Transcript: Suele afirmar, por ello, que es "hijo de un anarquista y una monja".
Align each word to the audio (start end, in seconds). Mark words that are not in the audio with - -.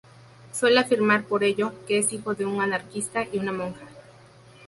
Suele 0.51 0.79
afirmar, 0.79 1.25
por 1.25 1.43
ello, 1.43 1.73
que 1.87 1.99
es 1.99 2.11
"hijo 2.11 2.33
de 2.33 2.47
un 2.47 2.59
anarquista 2.59 3.25
y 3.31 3.37
una 3.37 3.51
monja". 3.53 3.85